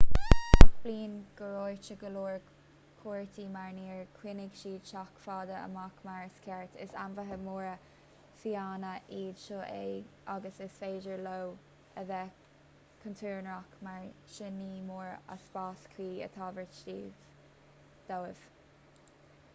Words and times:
gach 0.61 0.69
bliain 0.83 1.11
gortaítear 1.39 1.97
go 2.03 2.09
leor 2.13 2.37
cuairteoirí 3.01 3.43
mar 3.55 3.73
níor 3.79 3.99
choinnigh 4.21 4.53
siad 4.61 4.87
sách 4.91 5.11
fada 5.25 5.59
amach 5.65 5.99
mar 6.07 6.23
is 6.29 6.39
ceart 6.45 6.79
is 6.85 6.95
ainmhithe 7.03 7.35
móra 7.43 7.73
fiáine 8.45 8.93
iad 9.19 9.37
seo 9.43 9.59
agus 10.37 10.57
is 10.67 10.77
féidir 10.83 11.21
leo 11.27 11.47
a 12.03 12.05
bheith 12.13 12.39
contúirteach 13.05 13.75
mar 13.89 13.99
sin 14.39 14.55
ní 14.63 14.71
mór 14.89 15.11
a 15.35 15.37
spás 15.45 15.85
cuí 15.95 16.09
a 16.29 16.31
thabhairt 16.39 16.81
dóibh 18.11 18.49